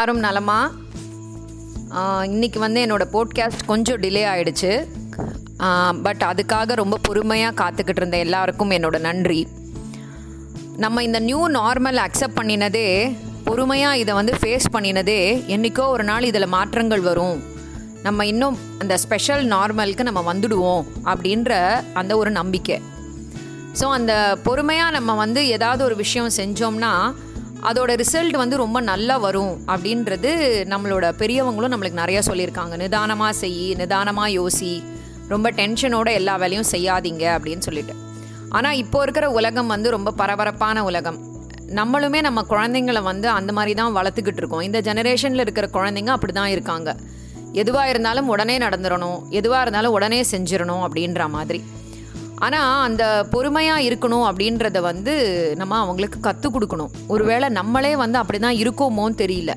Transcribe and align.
எல்லாரும் 0.00 0.26
நலமா? 0.26 0.58
இன்னைக்கு 2.32 2.58
வந்து 2.64 2.80
என்னோடய 2.84 3.12
போட்காஸ்ட் 3.14 3.62
கொஞ்சம் 3.70 3.98
டிலே 4.02 4.22
ஆயிடுச்சு. 4.32 4.70
பட் 6.04 6.22
அதுக்காக 6.28 6.74
ரொம்ப 6.80 6.96
பொறுமையாக 7.06 7.56
காத்துக்கிட்டு 7.60 8.00
இருந்த 8.02 8.18
எல்லாருக்கும் 8.26 8.74
என்னோட 8.76 8.98
நன்றி. 9.08 9.40
நம்ம 10.84 11.02
இந்த 11.08 11.20
நியூ 11.28 11.40
நார்மல் 11.58 11.98
அக்செப்ட் 12.04 12.38
பண்ணினதே 12.40 12.86
பொறுமையாக 13.48 14.00
இதை 14.02 14.14
வந்து 14.20 14.34
ஃபேஸ் 14.42 14.68
பண்ணினதே 14.76 15.20
என்றைக்கோ 15.56 15.86
ஒரு 15.96 16.06
நாள் 16.12 16.28
இதில் 16.30 16.52
மாற்றங்கள் 16.56 17.06
வரும். 17.10 17.38
நம்ம 18.06 18.26
இன்னும் 18.32 18.58
அந்த 18.82 18.96
ஸ்பெஷல் 19.06 19.44
நார்மலுக்கு 19.56 20.08
நம்ம 20.10 20.22
வந்துடுவோம் 20.32 20.84
அப்படின்ற 21.12 21.62
அந்த 22.02 22.14
ஒரு 22.22 22.32
நம்பிக்கை. 22.40 22.78
ஸோ 23.80 23.88
அந்த 24.00 24.12
பொறுமையாக 24.48 24.96
நம்ம 24.98 25.16
வந்து 25.26 25.42
ஏதாவது 25.56 25.82
ஒரு 25.88 25.98
விஷயம் 26.04 26.36
செஞ்சோம்னா 26.40 26.92
அதோட 27.62 27.90
ரிசல்ட் 28.02 28.36
வந்து 28.36 28.56
ரொம்ப 28.56 28.80
நல்லா 28.80 29.18
வரும் 29.18 29.54
அப்படின்றது 29.72 30.30
நம்மளோட 30.72 31.06
பெரியவங்களும் 31.22 31.72
நம்மளுக்கு 31.74 32.02
நிறைய 32.02 32.20
சொல்லியிருக்காங்க. 32.28 32.76
நிதானமாக 32.76 33.32
செய் 33.32 33.74
நிதானமாக 33.80 34.28
யோசி 34.38 34.82
ரொம்ப 35.28 35.50
டென்ஷனோட 35.50 36.08
எல்லா 36.20 36.36
வேலையும் 36.36 36.68
செய்யாதீங்க 36.74 37.24
அப்படின்னு 37.36 37.58
சொல்லிட்டு. 37.58 37.94
ஆனால் 38.48 38.76
இப்போ 38.76 39.02
இருக்கிற 39.02 39.30
உலகம் 39.30 39.66
வந்து 39.66 39.90
ரொம்ப 39.90 40.10
பரபரப்பான 40.10 40.84
உலகம். 40.84 41.18
நம்மளுமே 41.78 42.20
நம்ம 42.20 42.42
குழந்தைங்களை 42.42 43.02
வந்து 43.02 43.28
அந்த 43.28 43.52
மாதிரி 43.52 43.74
தான் 43.74 43.96
வளர்த்துக்கிட்டு 43.98 44.42
இருக்கோம். 44.42 44.60
இந்த 44.60 44.80
ஜெனரேஷனில் 44.80 45.44
இருக்கிற 45.44 45.68
குழந்தைங்க 45.76 46.06
அப்படி 46.06 46.32
தான் 46.32 46.52
இருக்காங்க. 46.54 46.96
எதுவாக 47.52 47.88
இருந்தாலும் 47.88 48.28
உடனே 48.28 48.58
நடந்துடணும் 48.58 49.18
எதுவாக 49.30 49.62
இருந்தாலும் 49.62 49.92
உடனே 49.92 50.24
செஞ்சிடணும் 50.30 50.84
அப்படின்ற 50.86 51.28
மாதிரி. 51.28 51.62
ஆனால் 52.46 52.82
அந்த 52.86 53.04
பொறுமையாக 53.32 53.86
இருக்கணும் 53.88 54.26
அப்படின்றத 54.28 54.78
வந்து 54.90 55.14
நம்ம 55.60 55.78
அவங்களுக்கு 55.84 56.20
கற்றுக் 56.26 56.54
கொடுக்கணும். 56.54 56.92
ஒருவேளை 57.14 57.48
நம்மளே 57.58 57.92
வந்து 58.02 58.18
அப்படி 58.20 58.38
தான் 58.38 58.60
இருக்கோமோன்னு 58.62 59.20
தெரியல. 59.22 59.54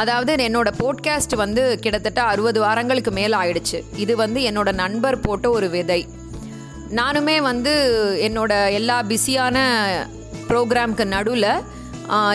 அதாவது 0.00 0.32
என்னோட 0.48 0.70
போட்காஸ்ட் 0.82 1.34
வந்து 1.42 1.62
கிட்டத்தட்ட 1.84 2.20
அறுபது 2.32 2.58
வாரங்களுக்கு 2.64 3.12
மேலே 3.18 3.34
ஆயிடுச்சு. 3.42 3.78
இது 4.04 4.16
வந்து 4.22 4.40
என்னோட 4.50 4.72
நண்பர் 4.82 5.22
போட்ட 5.26 5.46
ஒரு 5.58 5.68
விதை. 5.76 6.00
நானுமே 6.98 7.36
வந்து 7.50 7.72
என்னோட 8.26 8.52
எல்லா 8.80 8.96
பிஸியான 9.12 9.56
ப்ரோக்ராம்க்கு 10.50 11.06
நடுவில் 11.14 11.50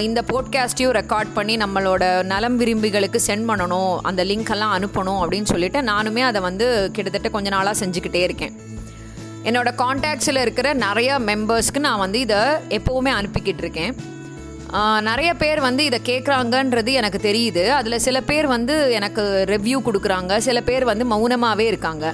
இந்த 0.08 0.20
போட்காஸ்ட்டையும் 0.32 0.96
ரெக்கார்ட் 0.98 1.30
பண்ணி 1.36 1.54
நம்மளோட 1.62 2.04
நலம் 2.32 2.58
விரும்பிகளுக்கு 2.62 3.20
சென்ட் 3.28 3.48
பண்ணணும் 3.50 3.94
அந்த 4.10 4.22
லிங்க் 4.32 4.52
எல்லாம் 4.56 4.74
அனுப்பணும் 4.78 5.22
அப்படின்னு 5.22 5.52
சொல்லிட்டு 5.54 5.82
நானுமே 5.92 6.24
அதை 6.30 6.42
வந்து 6.50 6.68
கிட்டத்தட்ட 6.96 7.30
கொஞ்ச 7.38 7.50
நாளாக 7.56 7.80
செஞ்சுக்கிட்டே 7.84 8.24
இருக்கேன். 8.28 8.56
என்னோட 9.50 9.70
காண்டாக்ட்ஸில் 9.82 10.42
இருக்கிற 10.46 10.68
நிறைய 10.86 11.12
மெம்பர்ஸ்க்கு 11.30 11.80
நான் 11.86 12.02
வந்து 12.06 12.20
இதை 12.26 12.42
எப்போவுமே 12.78 13.12
அனுப்பிக்கிட்டு 13.20 13.64
இருக்கேன் 13.66 13.94
நிறைய 15.08 15.30
பேர் 15.42 15.60
வந்து 15.68 15.84
இதை 15.90 16.00
கேட்குறாங்கன்றது 16.10 16.92
எனக்கு 17.00 17.20
தெரியுது. 17.24 17.64
அதில் 17.78 18.04
சில 18.06 18.18
பேர் 18.30 18.48
வந்து 18.56 18.76
எனக்கு 18.98 19.24
ரிவ்யூ 19.54 19.78
கொடுக்குறாங்க. 19.88 20.38
சில 20.48 20.58
பேர் 20.70 20.86
வந்து 20.92 21.06
மௌனமாகவே 21.14 21.66
இருக்காங்க. 21.72 22.14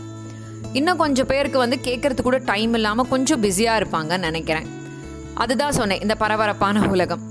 இன்னும் 0.79 1.01
கொஞ்சம் 1.03 1.29
பேருக்கு 1.31 1.57
வந்து 1.63 1.77
கேட்கறதுக்கு 1.87 2.27
கூட 2.29 2.39
டைம் 2.51 2.73
இல்லாமல் 2.79 3.11
கொஞ்சம் 3.13 3.41
பிஸியாக 3.45 3.79
இருப்பாங்கன்னு 3.81 4.27
நினைக்கிறேன். 4.29 4.67
அதுதான் 5.43 5.77
சொன்னேன் 5.79 6.01
இந்த 6.05 6.15
பரபரப்பான 6.15 6.85
உலகம். 6.95 7.23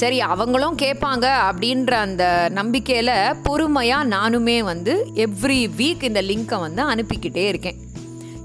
சரி 0.00 0.18
அவங்களும் 0.32 0.76
கேட்பாங்க 0.82 1.26
அப்படின்ற 1.48 1.92
அந்த 2.06 2.24
நம்பிக்கையில் 2.58 3.14
பொறுமையாக 3.46 4.10
நானுமே 4.16 4.58
வந்து 4.72 4.94
எவ்ரி 5.26 5.60
வீக் 5.78 6.04
இந்த 6.10 6.22
லிங்க்கை 6.30 6.58
வந்து 6.66 6.82
அனுப்பிக்கிட்டே 6.92 7.44
இருக்கேன். 7.52 7.78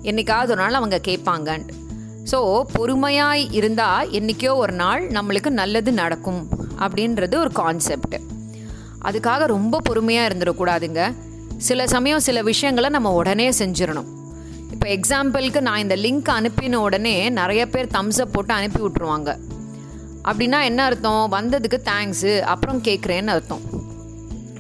என்னைக்காவது 0.10 0.52
ஒரு 0.54 0.62
நாள் 0.64 0.80
அவங்க 0.80 1.00
கேட்பாங்கன்ட்டு. 1.08 1.76
ஸோ 2.32 2.40
பொறுமையாய் 2.74 3.44
இருந்தால் 3.60 4.12
என்றைக்கோ 4.18 4.52
ஒரு 4.64 4.74
நாள் 4.74 5.04
நம்மளுக்கு 5.18 5.50
நல்லது 5.62 5.92
நடக்கும் 6.02 6.42
அப்படின்றது 6.84 7.36
ஒரு 7.44 7.52
கான்செப்ட் 7.62 8.18
அதுக்காக 9.08 9.46
ரொம்ப 9.56 9.82
பொறுமையாக 9.88 10.28
இருந்துடக்கூடாதுங்க 10.30 11.02
சில 11.70 11.88
சமயம் 11.88 12.26
சில 12.28 12.38
விஷயங்களை 12.42 12.90
நம்ம 12.90 13.12
உடனே 13.14 13.48
செஞ்சிடணும். 13.60 14.10
இப்போ 14.74 14.88
எக்ஸாம்பிளுக்கு 14.98 15.60
நான் 15.68 15.84
இந்த 15.86 15.96
லிங்க் 15.96 16.30
அனுப்பின 16.38 16.80
உடனே 16.86 17.16
நிறைய 17.40 17.64
பேர் 17.74 17.94
தம்ஸ்அப் 17.98 18.34
போட்டு 18.36 18.54
அனுப்பி 18.54 18.82
விட்ருவாங்க 18.86 19.30
அப்படின்னா 20.30 20.60
என்ன 20.70 20.82
அர்த்தம்? 20.90 21.24
வந்ததுக்கு 21.32 21.80
தேங்க்ஸு 21.90 22.34
அப்புறம் 22.54 22.82
கேட்குறேன்னு 22.82 23.34
அர்த்தம். 23.36 23.64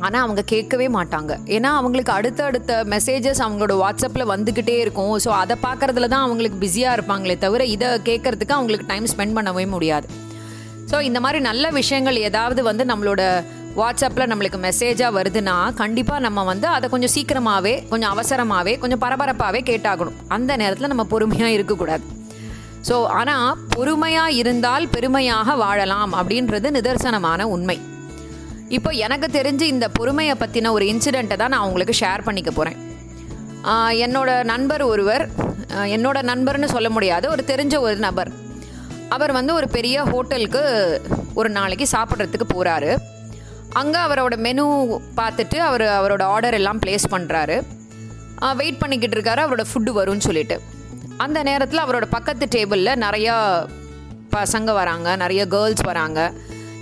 ஆனால் 0.05 0.23
அவங்க 0.25 0.41
கேட்கவே 0.53 0.87
மாட்டாங்க. 0.97 1.31
ஏன்னா 1.55 1.69
அவங்களுக்கு 1.79 2.13
அடுத்த 2.17 2.43
அடுத்த 2.49 2.71
மெசேஜஸ் 2.93 3.41
அவங்களோட 3.45 3.73
வாட்ஸ்அப்பில் 3.83 4.31
வந்துக்கிட்டே 4.33 4.77
இருக்கும். 4.83 5.15
ஸோ 5.25 5.31
அதை 5.41 5.55
பார்க்குறதுல 5.65 6.09
தான் 6.13 6.25
அவங்களுக்கு 6.27 6.59
பிஸியாக 6.65 6.95
இருப்பாங்களே 6.97 7.37
தவிர 7.45 7.65
இதை 7.75 7.89
கேட்குறதுக்கு 8.09 8.57
அவங்களுக்கு 8.59 8.89
டைம் 8.93 9.11
ஸ்பெண்ட் 9.13 9.35
பண்ணவே 9.39 9.65
முடியாது. 9.75 10.07
ஸோ 10.91 10.97
இந்த 11.09 11.19
மாதிரி 11.25 11.39
நல்ல 11.49 11.65
விஷயங்கள் 11.81 12.17
ஏதாவது 12.29 12.63
வந்து 12.69 12.85
நம்மளோட 12.91 13.21
வாட்ஸ்அப்பில் 13.81 14.29
நம்மளுக்கு 14.31 14.57
மெசேஜாக 14.65 15.15
வருதுன்னா 15.17 15.55
கண்டிப்பாக 15.79 16.23
நம்ம 16.25 16.39
வந்து 16.49 16.67
அதை 16.73 16.87
கொஞ்சம் 16.93 17.13
சீக்கிரமாகவே 17.13 17.71
கொஞ்சம் 17.91 18.11
அவசரமாகவே 18.15 18.73
கொஞ்சம் 18.81 19.01
பரபரப்பாகவே 19.05 19.61
கேட்டாகணும். 19.69 20.19
அந்த 20.35 20.57
நேரத்தில் 20.61 20.91
நம்ம 20.93 21.05
பொறுமையாக 21.13 21.55
இருக்கக்கூடாது. 21.57 22.03
ஸோ 22.89 22.95
ஆனால் 23.19 23.57
பொறுமையாக 23.73 24.37
இருந்தால் 24.41 24.85
பெருமையாக 24.95 25.55
வாழலாம் 25.63 26.13
அப்படின்றது 26.19 26.69
நிதர்சனமான 26.77 27.47
உண்மை. 27.55 27.77
இப்போ 28.77 28.89
எனக்கு 29.05 29.27
தெரிஞ்சு 29.37 29.65
இந்த 29.73 29.87
பொறுமையை 29.97 30.35
பற்றின 30.41 30.71
ஒரு 30.77 30.85
இன்சிடெண்ட்டை 30.91 31.37
தான் 31.41 31.53
நான் 31.53 31.65
உங்களுக்கு 31.69 31.95
ஷேர் 32.01 32.25
பண்ணிக்க 32.27 32.51
போகிறேன் 32.51 32.79
என்னோட 34.05 34.29
நண்பர் 34.51 34.83
ஒருவர் 34.91 35.23
என்னோட 35.95 36.17
நண்பர்னு 36.29 36.69
சொல்ல 36.75 36.87
முடியாது 36.95 37.25
ஒரு 37.33 37.43
தெரிஞ்ச 37.51 37.75
ஒரு 37.87 37.97
நபர். 38.05 38.31
அவர் 39.15 39.31
வந்து 39.37 39.51
ஒரு 39.59 39.67
பெரிய 39.75 39.97
ஹோட்டலுக்கு 40.11 40.61
ஒரு 41.39 41.49
நாளைக்கு 41.57 41.85
சாப்பிட்றதுக்கு 41.95 42.47
போகிறாரு 42.53 42.91
அங்கே 43.81 43.99
அவரோட 44.07 44.35
மெனு 44.45 44.63
பார்த்துட்டு 45.19 45.57
அவர் 45.69 45.85
அவரோட 45.99 46.23
ஆர்டர் 46.33 46.57
எல்லாம் 46.59 46.81
ப்ளேஸ் 46.83 47.05
பண்ணுறாரு 47.13 47.55
வெயிட் 48.59 48.81
பண்ணிக்கிட்டு 48.81 49.15
இருக்காரு 49.17 49.41
அவரோட 49.45 49.63
ஃபுட்டு 49.69 49.91
வரும்னு 49.99 50.25
சொல்லிட்டு. 50.27 50.55
அந்த 51.25 51.39
நேரத்தில் 51.49 51.83
அவரோட 51.85 52.05
பக்கத்து 52.15 52.45
டேபிளில் 52.55 53.01
நிறையா 53.05 53.35
பசங்க 54.35 54.71
வராங்க 54.79 55.09
நிறைய 55.23 55.41
கேர்ள்ஸ் 55.53 55.85
வராங்க. 55.91 56.19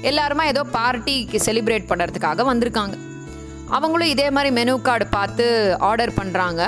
எல்லாருமா 0.09 0.44
ஏதோ 0.45 0.62
பார்ட்டிக்கு 0.73 1.39
செலிப்ரேட் 1.45 1.89
பண்ணுறதுக்காக 1.91 2.45
வந்திருக்காங்க. 2.51 2.95
அவங்களும் 3.78 4.07
இதே 4.07 4.29
மாதிரி 4.29 4.53
மெனு 4.53 4.81
கார்டு 4.81 5.07
பார்த்து 5.07 5.75
ஆர்டர் 5.79 6.13
பண்ணுறாங்க 6.19 6.62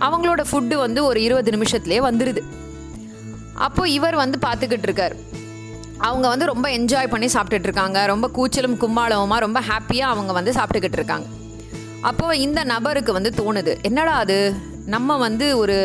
அவங்களோட 0.00 0.42
ஃபுட்டு 0.50 0.76
வந்து 0.84 1.04
ஒரு 1.04 1.22
இருபது 1.22 1.50
நிமிஷத்துலேயே 1.56 2.00
வந்துடுது 2.08 2.42
அப்போது 3.54 3.92
இவர் 3.92 4.16
வந்து 4.16 4.38
பார்த்துக்கிட்டு 4.46 4.86
இருக்கார். 4.88 5.14
அவங்க 5.98 6.28
வந்து 6.28 6.46
ரொம்ப 6.46 6.68
என்ஜாய் 6.68 7.12
பண்ணி 7.12 7.26
சாப்பிட்டுட்டு 7.26 7.68
இருக்காங்க. 7.68 7.98
ரொம்ப 8.06 8.26
கூச்சலும் 8.36 8.78
கும்மாளவுமா 8.82 9.36
ரொம்ப 9.36 9.60
ஹாப்பியாக 9.60 10.14
அவங்க 10.14 10.32
வந்து 10.32 10.52
சாப்பிட்டுக்கிட்டு 10.52 10.98
இருக்காங்க. 11.00 11.26
அப்போ 12.00 12.36
இந்த 12.36 12.64
நபருக்கு 12.64 13.12
வந்து 13.12 13.30
தோணுது 13.36 13.82
என்னடா 13.82 14.14
அது? 14.24 14.54
நம்ம 14.86 15.16
வந்து 15.16 15.58
ஒரு 15.58 15.76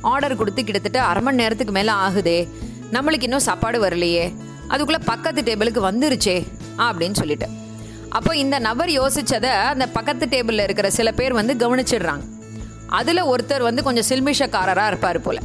ஆர்டர் 0.00 0.36
கொடுத்து 0.36 0.64
கிட்டத்தட்ட 0.64 1.02
அரை 1.02 1.22
மணி 1.22 1.36
நேரத்துக்கு 1.36 1.72
மேலே 1.72 1.92
ஆகுதே. 1.92 2.48
நம்மளுக்கு 2.92 3.22
இன்னும் 3.22 3.46
சாப்பாடு 3.48 3.78
வரலையே. 3.84 4.26
அதுக்குள்ளே 4.68 5.02
பக்கத்து 5.04 5.42
டேபிளுக்கு 5.42 5.80
வந்துருச்சே 5.90 6.46
அப்படின்னு 6.78 7.12
சொல்லிட்டு. 7.12 7.48
அப்போ 8.08 8.36
இந்த 8.36 8.58
நபர் 8.58 8.88
யோசிச்சதை 8.88 9.52
அந்த 9.72 9.86
பக்கத்து 9.88 10.26
டேபிளில் 10.26 10.62
இருக்கிற 10.62 10.90
சில 10.90 11.12
பேர் 11.12 11.32
வந்து 11.32 11.54
கவனிச்சிடுறாங்க. 11.54 12.24
அதில் 12.86 13.24
ஒருத்தர் 13.24 13.62
வந்து 13.62 13.82
கொஞ்சம் 13.82 14.08
சில்மிஷக்காரராக 14.08 14.86
இருப்பார் 14.86 15.20
போல். 15.20 15.38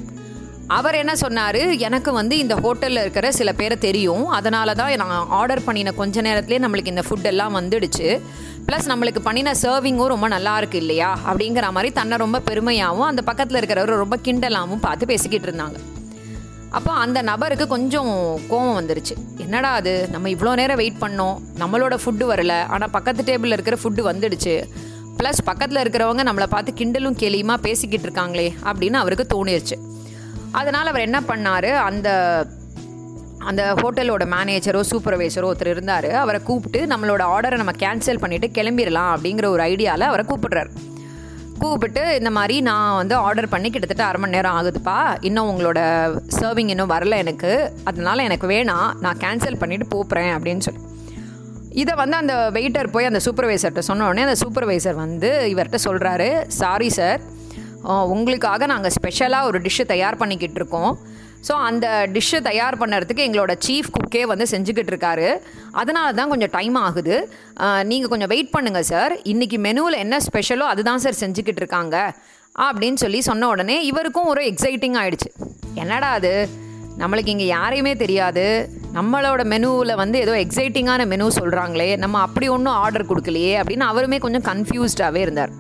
அவர் 0.68 0.96
என்ன 0.96 1.16
சொன்னார்? 1.16 1.56
எனக்கு 1.56 2.12
வந்து 2.12 2.38
இந்த 2.38 2.56
ஹோட்டலில் 2.56 3.00
இருக்கிற 3.00 3.32
சில 3.32 3.54
பேரை 3.54 3.78
தெரியும். 3.78 4.26
அதனால 4.28 4.74
தான் 4.74 4.96
நான் 4.96 5.28
ஆர்டர் 5.30 5.64
பண்ணின 5.64 5.92
கொஞ்ச 5.92 6.22
நேரத்துலேயே 6.22 6.60
நம்மளுக்கு 6.66 6.88
இந்த 6.88 7.04
ஃபுட் 7.10 7.24
எல்லாம் 7.24 7.56
வந்துடுச்சு. 7.56 8.22
ப்ளஸ் 8.68 8.88
நம்மளுக்கு 8.88 9.20
பண்ணின 9.20 9.52
சர்விங்கும் 9.52 10.06
ரொம்ப 10.06 10.28
நல்லா 10.28 10.58
இருக்கு 10.58 10.78
இல்லையா? 10.78 11.20
அப்படிங்கிற 11.28 11.72
மாதிரி 11.72 11.94
தன்னை 11.94 12.18
ரொம்ப 12.18 12.40
பெருமையாகவும் 12.40 13.10
அந்த 13.12 13.22
பக்கத்தில் 13.22 13.62
இருக்கிறவர் 13.62 14.04
ரொம்ப 14.06 14.18
கிண்டலாகவும் 14.24 14.80
பார்த்து 14.80 15.06
பேசிக்கிட்டு 15.06 15.52
இருந்தாங்க. 15.52 15.76
அப்போ 16.70 16.94
அந்த 16.94 17.22
நபருக்கு 17.22 17.68
கொஞ்சம் 17.68 18.40
கோவம் 18.50 18.80
வந்துருச்சு. 18.80 19.38
என்னடா 19.38 19.74
அது? 19.74 20.08
நம்ம 20.12 20.30
இவ்வளோ 20.30 20.54
நேரம் 20.54 20.76
வெயிட் 20.76 21.02
பண்ணோம். 21.02 21.38
நம்மளோட 21.60 21.98
ஃபுட்டு 22.06 22.26
வரல. 22.34 22.66
ஆனால் 22.66 22.90
பக்கத்து 22.90 23.24
டேபிளில் 23.24 23.58
இருக்கிற 23.58 23.78
ஃபுட்டு 23.84 24.16
வந்துடுச்சு. 24.16 24.64
ப்ளஸ் 25.18 25.42
பக்கத்தில் 25.44 25.84
இருக்கிறவங்க 25.84 26.24
நம்மளை 26.24 26.46
பார்த்து 26.46 26.72
கிண்டலும் 26.72 27.16
கேலியுமா 27.20 27.58
பேசிக்கிட்டு 27.58 28.10
இருக்காங்களே 28.10 28.52
அப்படின்னு 28.64 28.94
அவருக்கு 28.94 29.26
தோணிருச்சு. 29.34 29.78
அதனால் 30.52 30.88
அவர் 30.88 31.02
என்ன 31.02 31.20
பண்ணார்? 31.20 31.76
அந்த 31.76 32.10
அந்த 33.40 33.74
ஹோட்டலோட 33.74 34.24
மேனேஜரோ 34.26 34.84
சூப்பர்வைசரோ 34.92 35.52
ஒருத்தர் 35.52 35.68
இருந்தார். 35.68 36.12
அவரை 36.12 36.42
கூப்பிட்டு 36.42 36.96
நம்மளோட 36.96 37.22
ஆர்டரை 37.36 37.56
நம்ம 37.56 37.72
கேன்சல் 37.72 38.22
பண்ணிவிட்டு 38.22 38.50
கிளம்பிடலாம் 38.54 39.12
அப்படிங்கிற 39.16 39.46
ஒரு 39.46 39.64
ஐடியாவில் 39.64 40.10
அவரை 40.10 40.26
கூப்பிடுறாரு. 40.28 40.70
கூப்பிட்டு 41.60 42.04
இந்த 42.18 42.32
மாதிரி 42.38 42.56
நான் 42.70 42.96
வந்து 42.96 43.16
ஆர்டர் 43.28 43.54
பண்ணி 43.54 43.70
கிட்டத்தட்ட 43.70 44.04
அரை 44.10 44.20
மணி 44.22 44.36
நேரம் 44.36 44.58
ஆகுதுப்பா. 44.60 45.00
இன்னும் 45.30 45.50
உங்களோட 45.50 45.80
சர்விங் 46.40 46.72
இன்னும் 46.74 46.90
வரல 46.90 47.16
எனக்கு. 47.24 47.52
அதனால 47.84 48.24
எனக்கு 48.24 48.48
வேணாம். 48.50 48.90
நான் 49.06 49.22
கேன்சல் 49.24 49.60
பண்ணிவிட்டு 49.64 49.88
போப்புறேன் 49.96 50.32
அப்படின்னு 50.36 50.66
சொல்லி. 50.68 50.82
இதை 51.82 51.94
வந்து 51.96 52.16
அந்த 52.18 52.36
வெயிட்டர் 52.54 52.92
போய் 52.92 53.10
அந்த 53.10 53.20
சூப்பர்வைசர்கிட்ட 53.26 53.82
சொன்னோடனே 53.88 54.26
அந்த 54.28 54.36
சூப்பர்வைசர் 54.44 55.02
வந்து 55.06 55.30
இவர்கிட்ட 55.54 55.78
சொல்கிறாரு 55.88 56.30
சாரி 56.62 56.90
சார் 56.90 57.22
உங்களுக்காக 58.14 58.66
நாங்கள் 58.66 58.94
ஸ்பெஷலாக 58.96 59.50
ஒரு 59.50 59.60
டிஷ்ஷு 59.66 59.86
தயார் 59.94 60.22
பண்ணிக்கிட்டு 60.22 60.60
இருக்கோம். 60.62 60.94
ஸோ 61.48 61.54
அந்த 61.68 61.86
டிஷ்ஷை 62.16 62.40
தயார் 62.48 62.80
பண்ணுறதுக்கு 62.82 63.26
எங்களோட 63.28 63.52
சீஃப் 63.66 63.90
குக்கே 63.96 64.24
வந்து 64.32 64.46
செஞ்சுக்கிட்டு 64.54 64.92
இருக்காரு 64.94 65.28
அதனால 65.82 66.08
தான் 66.20 66.32
கொஞ்சம் 66.34 66.54
டைம் 66.58 66.78
ஆகுது. 66.86 67.16
நீங்கள் 67.92 68.12
கொஞ்சம் 68.14 68.32
வெயிட் 68.34 68.54
பண்ணுங்கள் 68.56 68.88
சார் 68.92 69.14
இன்றைக்கி 69.34 69.60
மெனுவில் 69.68 70.02
என்ன 70.06 70.18
ஸ்பெஷலோ 70.28 70.66
அதுதான் 70.74 71.04
சார் 71.06 71.22
செஞ்சுக்கிட்டு 71.24 71.64
இருக்காங்க 71.64 71.96
அப்படின்னு 72.68 73.00
சொல்லி 73.04 73.22
சொன்ன 73.30 73.48
உடனே 73.54 73.78
இவருக்கும் 73.92 74.30
ஒரு 74.34 74.44
எக்ஸைட்டிங் 74.52 74.98
ஆகிடுச்சு 75.02 75.30
என்னடா 75.84 76.10
அது? 76.20 76.34
நம்மளுக்கு 77.02 77.34
இங்கே 77.34 77.48
யாரையுமே 77.56 77.92
தெரியாது. 78.04 78.46
நம்மளோட 78.98 79.42
மெனுவில் 79.54 80.00
வந்து 80.02 80.18
ஏதோ 80.26 80.34
எக்ஸைட்டிங்கான 80.44 81.02
மெனு 81.12 81.28
சொல்கிறாங்களே 81.40 81.90
நம்ம 82.04 82.22
அப்படி 82.28 82.48
ஒன்றும் 82.56 82.78
ஆர்டர் 82.84 83.10
கொடுக்கலையே 83.12 83.54
அப்படின்னு 83.62 83.86
அவருமே 83.92 84.18
கொஞ்சம் 84.26 84.46
கன்ஃபியூஸ்டாகவே 84.50 85.22
இருந்தார். 85.26 85.54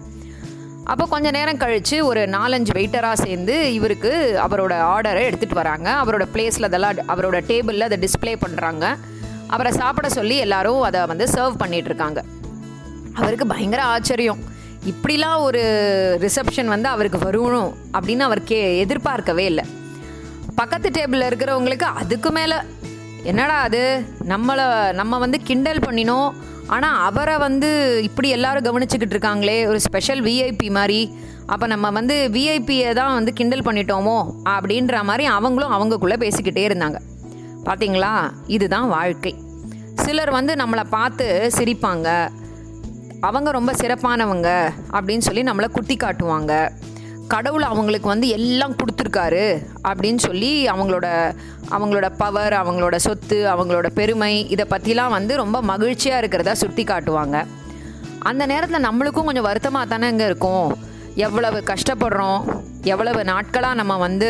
அப்போ 0.91 1.05
கொஞ்ச 1.05 1.31
நேரம் 1.31 1.61
கழித்து 1.63 1.97
ஒரு 2.05 2.21
நாலஞ்சு 2.35 2.71
வெயிட்டராக 2.77 3.17
சேர்ந்து 3.23 3.55
இவருக்கு 3.73 4.11
அவரோட 4.45 4.73
ஆர்டரை 4.93 5.23
எடுத்துகிட்டு 5.29 5.59
வராங்க. 5.61 5.87
அவரோட 6.03 6.23
பிளேஸில் 6.33 6.67
அதெல்லாம் 6.69 7.01
அவரோட 7.13 7.37
டேபிளில் 7.49 7.87
அதை 7.87 7.97
டிஸ்ப்ளே 8.05 8.33
பண்ணுறாங்க 8.45 8.85
அவரை 9.47 9.71
சாப்பிட 9.71 10.09
சொல்லி 10.09 10.37
எல்லாரும் 10.45 10.81
அதை 10.81 11.05
வந்து 11.05 11.25
சர்வ் 11.25 11.61
பண்ணிகிட்ருக்காங்க 11.63 12.21
அவருக்கு 13.13 13.47
பயங்கர 13.47 13.83
ஆச்சரியம். 13.83 14.41
இப்படிலாம் 14.91 15.41
ஒரு 15.41 15.61
ரிசப்ஷன் 16.21 16.73
வந்து 16.73 16.89
அவருக்கு 16.95 17.19
வரணும் 17.27 17.71
அப்படின்னு 17.93 18.25
அவர் 18.29 18.43
கே 18.43 18.59
எதிர்பார்க்கவே 18.77 19.45
இல்லை. 19.45 19.65
பக்கத்து 20.55 20.89
டேபிளில் 20.89 21.29
இருக்கிறவங்களுக்கு 21.29 21.87
அதுக்கு 22.01 22.31
மேலே 22.31 22.55
என்னடா 23.23 23.57
அது? 23.69 23.81
நம்மளை 24.27 24.93
நம்ம 24.93 25.17
வந்து 25.17 25.39
கிண்டல் 25.49 25.85
பண்ணினோம். 25.87 26.29
ஆனால் 26.75 26.97
அவரை 27.07 27.35
வந்து 27.45 27.69
இப்படி 28.07 28.29
எல்லாரும் 28.37 28.65
கவனிச்சுக்கிட்டு 28.67 29.15
இருக்காங்களே 29.15 29.57
ஒரு 29.69 29.79
ஸ்பெஷல் 29.85 30.21
விஐபி 30.27 30.67
மாதிரி. 30.77 30.99
அப்போ 31.53 31.65
நம்ம 31.73 31.89
வந்து 31.97 32.15
விஐபியை 32.33 32.89
தான் 32.99 33.15
வந்து 33.17 33.31
கிண்டல் 33.37 33.67
பண்ணிட்டோமோ 33.67 34.17
அப்படின்ற 34.55 35.03
மாதிரி 35.09 35.25
அவங்களும் 35.37 35.75
அவங்கக்குள்ளே 35.77 36.17
பேசிக்கிட்டே 36.23 36.65
இருந்தாங்க. 36.69 36.99
பார்த்தீங்களா 37.67 38.11
இதுதான் 38.55 38.87
வாழ்க்கை. 38.97 39.33
சிலர் 40.03 40.31
வந்து 40.37 40.53
நம்மளை 40.61 40.83
பார்த்து 40.97 41.25
சிரிப்பாங்க. 41.57 42.07
அவங்க 43.27 43.49
ரொம்ப 43.57 43.71
சிறப்பானவங்க 43.81 44.49
அப்படின்னு 44.97 45.25
சொல்லி 45.27 45.41
நம்மளை 45.49 45.69
குத்தி 45.77 45.95
காட்டுவாங்க 45.95 46.53
கடவுள் 47.33 47.65
அவங்களுக்கு 47.71 48.07
வந்து 48.07 48.27
எல்லாம் 48.37 48.75
கொடுத்துருக்காரு 48.79 49.45
அப்படின்னு 49.89 50.21
சொல்லி 50.27 50.51
அவங்களோட 50.67 51.07
அவங்களோட 51.69 52.07
பவர் 52.17 52.53
அவங்களோட 52.53 52.95
சொத்து 52.95 53.37
அவங்களோட 53.53 53.87
பெருமை 53.99 54.33
இதை 54.49 54.65
பற்றிலாம் 54.69 55.15
வந்து 55.17 55.35
ரொம்ப 55.43 55.61
மகிழ்ச்சியாக 55.61 56.21
இருக்கிறதா 56.21 56.53
சுட்டி 56.53 56.83
காட்டுவாங்க. 56.83 57.45
அந்த 58.19 58.45
நேரத்தில் 58.45 58.85
நம்மளுக்கும் 58.87 59.27
கொஞ்சம் 59.29 59.47
வருத்தமாக 59.49 59.89
தானேங்க 59.91 60.25
இருக்கும். 60.25 60.71
எவ்வளவு 61.15 61.63
கஷ்டப்படுறோம் 61.71 62.41
எவ்வளவு 62.83 63.23
நாட்களாக 63.23 63.79
நம்ம 63.79 63.97
வந்து 63.97 64.29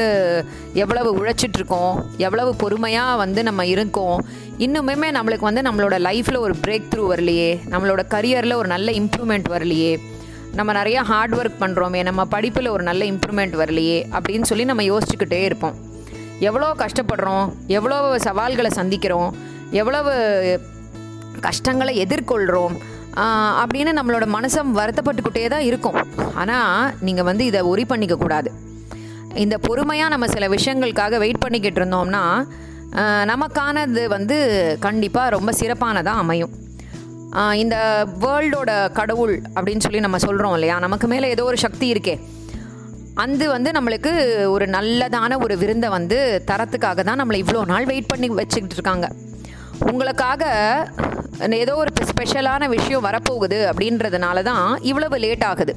எவ்வளவு 0.74 1.10
உழைச்சிட்ருக்கோம் 1.20 1.96
எவ்வளவு 2.18 2.56
பொறுமையாக 2.56 3.18
வந்து 3.24 3.44
நம்ம 3.44 3.66
இருக்கோம். 3.66 4.26
இன்னுமே 4.66 5.10
நம்மளுக்கு 5.18 5.48
வந்து 5.50 5.62
நம்மளோட 5.62 5.98
லைஃப்பில் 6.08 6.44
ஒரு 6.46 6.56
பிரேக் 6.68 6.90
த்ரூ 6.92 7.04
வரலையே 7.12 7.52
நம்மளோட 7.74 8.04
கரியரில் 8.10 8.60
ஒரு 8.62 8.68
நல்ல 8.68 8.92
இம்ப்ரூவ்மெண்ட் 8.92 9.52
வரலையே. 9.56 9.94
நம்ம 10.58 10.72
நிறையா 10.80 11.02
ஹார்ட் 11.10 11.36
ஒர்க் 11.40 11.62
பண்ணுறோமே 11.62 12.00
நம்ம 12.08 12.22
படிப்பில் 12.34 12.74
ஒரு 12.76 12.84
நல்ல 12.90 13.02
இம்ப்ரூவ்மெண்ட் 13.12 13.56
வரலையே 13.62 14.00
அப்படின்னு 14.18 14.50
சொல்லி 14.50 14.66
நம்ம 14.72 14.84
யோசிச்சுக்கிட்டே 14.92 15.40
இருப்போம். 15.50 15.76
எவ்வளோ 16.48 16.68
கஷ்டப்படுறோம் 16.84 17.48
எவ்வளோ 17.78 17.98
சவால்களை 18.26 18.72
சந்திக்கிறோம் 18.80 19.32
எவ்வளவு 19.82 20.14
கஷ்டங்களை 21.48 21.94
எதிர்கொள்கிறோம் 22.06 22.76
அப்படின்னு 23.62 23.92
நம்மளோட 24.00 24.26
மனசம் 24.38 24.70
வருத்தப்பட்டுக்கிட்டே 24.80 25.46
தான் 25.54 25.68
இருக்கும். 25.70 25.98
ஆனால் 26.42 26.94
நீங்கள் 27.08 27.28
வந்து 27.30 27.44
இதை 27.52 27.62
ஒரி 27.72 27.86
பண்ணிக்க 27.92 28.16
கூடாது. 28.24 28.50
இந்த 29.44 29.56
பொறுமையாக 29.68 30.14
நம்ம 30.14 30.28
சில 30.36 30.48
விஷயங்களுக்காக 30.56 31.18
வெயிட் 31.26 31.44
பண்ணிக்கிட்டு 31.46 31.82
இருந்தோம்னா 31.82 32.24
நமக்கானது 33.32 34.04
வந்து 34.16 34.38
கண்டிப்பாக 34.86 35.34
ரொம்ப 35.36 35.52
சிறப்பானதாக 35.62 36.22
அமையும். 36.24 36.54
இந்த 37.54 38.06
வேர்ல்டோட 38.20 38.92
கடவுள் 38.92 39.42
அப்படின்னு 39.56 39.80
சொல்லி 39.80 40.00
நம்ம 40.00 40.18
சொல்கிறோம் 40.18 40.54
இல்லையா? 40.54 40.80
நமக்கு 40.80 41.08
மேலே 41.08 41.30
ஏதோ 41.30 41.44
ஒரு 41.44 41.58
சக்தி 41.58 41.94
இருக்கே. 41.94 42.20
அது 43.14 43.50
வந்து 43.50 43.72
நம்மளுக்கு 43.72 44.12
ஒரு 44.48 44.66
நல்லதான 44.66 45.44
ஒரு 45.44 45.58
விருந்தை 45.58 45.90
வந்து 45.90 46.44
தரத்துக்காக 46.52 47.04
தான் 47.04 47.22
நம்மளை 47.22 47.40
இவ்வளோ 47.44 47.66
நாள் 47.66 47.86
வெயிட் 47.86 48.08
பண்ணி 48.08 48.30
வச்சுக்கிட்டு 48.30 48.74
இருக்காங்க. 48.74 49.10
உங்களுக்காக 49.92 50.44
ஏதோ 51.50 51.76
ஒரு 51.76 51.92
ஸ்பெஷலான 52.12 52.68
விஷயம் 52.68 53.06
வரப்போகுது 53.06 53.60
அப்படின்றதுனால 53.72 54.44
தான் 54.44 54.80
இவ்வளவு 54.82 55.18
லேட் 55.18 55.44
ஆகுது. 55.44 55.76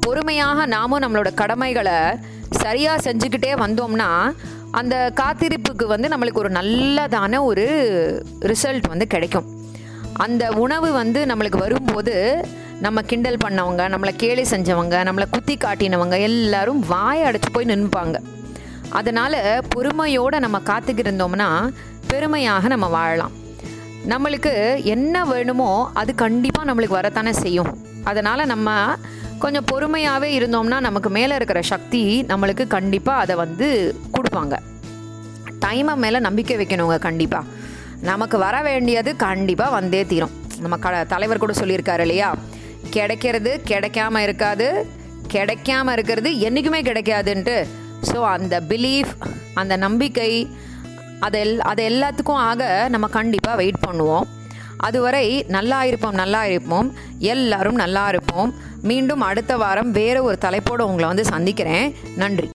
பொறுமையாக 0.00 0.66
நாமும் 0.66 1.02
நம்மளோட 1.02 1.34
கடமைகளை 1.34 1.98
சரியாக 2.50 3.12
செஞ்சுக்கிட்டே 3.12 3.52
வந்தோம்னா 3.64 4.32
அந்த 4.70 5.12
காத்திருப்புக்கு 5.20 5.84
வந்து 5.86 6.08
நம்மளுக்கு 6.08 6.42
ஒரு 6.42 6.50
நல்லதான 6.50 7.44
ஒரு 7.44 7.66
ரிசல்ட் 8.40 8.88
வந்து 8.88 9.06
கிடைக்கும். 9.06 9.59
அந்த 10.24 10.44
உணவு 10.64 10.88
வந்து 10.92 11.20
நம்மளுக்கு 11.30 11.58
வரும்போது 11.64 12.14
நம்ம 12.84 13.02
கிண்டல் 13.10 13.42
பண்ணவங்க 13.44 13.82
நம்மளை 13.94 14.12
கேலி 14.22 14.44
செஞ்சவங்க 14.50 14.96
நம்மளை 15.08 15.26
குத்தி 15.30 15.54
காட்டினவங்க 15.56 16.16
எல்லாரும் 16.28 16.80
வாயை 16.92 17.22
அடைச்சி 17.30 17.50
போய் 17.52 17.70
நின்பாங்க. 17.72 18.16
அதனால் 18.98 19.38
பொறுமையோடு 19.72 20.38
நம்ம 20.44 20.58
காத்துக்கிருந்தோம்னா 20.70 21.48
பெருமையாக 22.06 22.68
நம்ம 22.72 22.86
வாழலாம். 22.96 23.34
நம்மளுக்கு 24.12 24.52
என்ன 24.94 25.24
வேணுமோ 25.30 25.70
அது 26.00 26.10
கண்டிப்பாக 26.24 26.68
நம்மளுக்கு 26.70 26.98
வரத்தானே 26.98 27.32
செய்யும். 27.44 27.72
அதனால் 28.10 28.50
நம்ம 28.52 28.96
கொஞ்சம் 29.44 29.68
பொறுமையாகவே 29.72 30.28
இருந்தோம்னா 30.38 30.78
நமக்கு 30.88 31.10
மேலே 31.18 31.34
இருக்கிற 31.40 31.60
சக்தி 31.72 32.02
நம்மளுக்கு 32.28 32.66
கண்டிப்பாக 32.76 33.22
அதை 33.24 33.36
வந்து 33.44 33.68
கொடுப்பாங்க. 34.16 34.56
டைமை 35.64 35.94
மேலே 36.04 36.18
நம்பிக்கை 36.26 36.56
வைக்கணுங்க 36.60 36.98
கண்டிப்பாக 37.08 37.58
நமக்கு 38.00 38.38
வர 38.38 38.56
வேண்டியது 38.62 39.10
கண்டிப்பாக 39.16 39.70
வந்தே 39.70 40.00
தீரும். 40.04 40.34
நம்ம 40.60 40.76
க 40.76 41.04
தலைவர் 41.04 41.42
கூட 41.42 41.52
சொல்லியிருக்காரு 41.52 42.00
இல்லையா? 42.00 42.30
கிடைக்கிறது 42.90 43.50
கிடைக்காம 43.70 44.18
இருக்காது 44.18 44.68
கிடைக்காம 45.34 45.92
இருக்கிறது 45.92 46.30
என்றைக்குமே 46.40 46.80
கிடைக்காதுன்ட்டு. 46.82 47.56
ஸோ 48.10 48.18
அந்த 48.36 48.54
பிலீஃப் 48.68 49.12
அந்த 49.54 49.76
நம்பிக்கை 49.76 50.32
அதெல் 51.26 51.54
அது 51.70 51.82
எல்லாத்துக்கும் 51.90 52.42
ஆக 52.50 52.88
நம்ம 52.88 53.06
கண்டிப்பாக 53.18 53.56
வெயிட் 53.56 53.84
பண்ணுவோம். 53.86 54.26
அதுவரை 54.76 55.44
நல்லா 55.48 55.78
இருப்போம் 55.84 56.14
நல்லா 56.14 56.46
இருப்போம். 56.46 56.88
எல்லாரும் 57.18 57.74
நல்லா 57.74 58.08
இருப்போம். 58.08 58.50
மீண்டும் 58.82 59.20
அடுத்த 59.20 59.56
வாரம் 59.56 59.90
வேறு 59.90 60.22
ஒரு 60.22 60.38
தலைப்போடு 60.38 60.86
உங்களை 60.86 61.08
வந்து 61.08 61.24
சந்திக்கிறேன். 61.24 61.94
நன்றி. 62.16 62.48